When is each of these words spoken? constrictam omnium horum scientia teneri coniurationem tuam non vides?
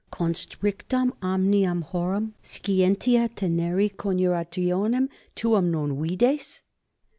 constrictam 0.11 1.11
omnium 1.21 1.83
horum 1.83 2.33
scientia 2.41 3.29
teneri 3.29 3.87
coniurationem 3.91 5.07
tuam 5.35 5.69
non 5.69 6.01
vides? 6.01 6.63